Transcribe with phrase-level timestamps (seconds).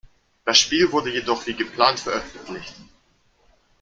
[0.45, 2.73] Das Spiel wurde jedoch wie geplant veröffentlicht.